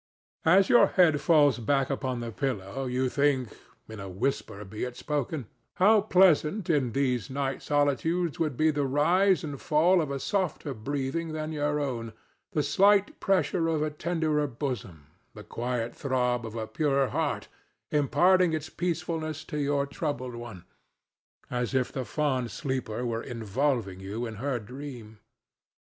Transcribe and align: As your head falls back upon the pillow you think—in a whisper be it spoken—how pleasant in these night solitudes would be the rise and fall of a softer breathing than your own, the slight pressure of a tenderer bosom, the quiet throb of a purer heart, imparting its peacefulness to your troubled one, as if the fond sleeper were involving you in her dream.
As 0.47 0.67
your 0.67 0.87
head 0.87 1.21
falls 1.21 1.59
back 1.59 1.91
upon 1.91 2.21
the 2.21 2.31
pillow 2.31 2.85
you 2.85 3.07
think—in 3.07 3.99
a 3.99 4.09
whisper 4.09 4.65
be 4.65 4.83
it 4.83 4.97
spoken—how 4.97 6.01
pleasant 6.01 6.71
in 6.71 6.93
these 6.93 7.29
night 7.29 7.61
solitudes 7.61 8.39
would 8.39 8.57
be 8.57 8.71
the 8.71 8.87
rise 8.87 9.43
and 9.43 9.61
fall 9.61 10.01
of 10.01 10.09
a 10.09 10.19
softer 10.19 10.73
breathing 10.73 11.33
than 11.33 11.51
your 11.51 11.79
own, 11.79 12.13
the 12.53 12.63
slight 12.63 13.19
pressure 13.19 13.67
of 13.67 13.83
a 13.83 13.91
tenderer 13.91 14.47
bosom, 14.47 15.05
the 15.35 15.43
quiet 15.43 15.93
throb 15.93 16.47
of 16.47 16.55
a 16.55 16.65
purer 16.65 17.09
heart, 17.09 17.47
imparting 17.91 18.53
its 18.53 18.69
peacefulness 18.71 19.43
to 19.43 19.59
your 19.59 19.85
troubled 19.85 20.33
one, 20.33 20.65
as 21.51 21.75
if 21.75 21.91
the 21.91 22.05
fond 22.05 22.49
sleeper 22.49 23.05
were 23.05 23.21
involving 23.21 23.99
you 23.99 24.25
in 24.25 24.37
her 24.37 24.57
dream. 24.57 25.19